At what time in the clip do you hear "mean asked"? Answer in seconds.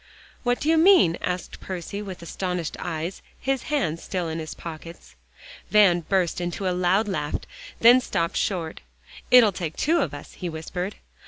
0.79-1.59